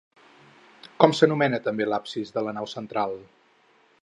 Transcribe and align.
Com 1.03 1.13
s'anomena 1.19 1.61
també 1.69 1.89
l'absis 1.91 2.35
de 2.39 2.47
la 2.49 2.55
nau 2.61 2.71
central? 2.77 3.19